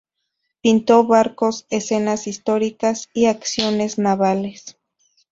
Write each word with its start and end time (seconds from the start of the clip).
Pintó 0.63 1.05
barcos, 1.05 1.67
escenas 1.69 2.25
históricas 2.25 3.07
y 3.13 3.27
acciones 3.27 3.99
navales. 3.99 4.79